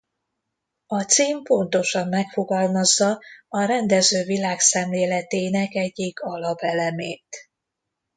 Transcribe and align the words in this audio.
A 0.87 1.01
cím 1.03 1.43
pontosan 1.43 2.07
megfogalmazza 2.07 3.19
a 3.47 3.65
rendező 3.65 4.23
világszemléletének 4.23 5.73
egyik 5.75 6.19
alapelemét. 6.21 7.49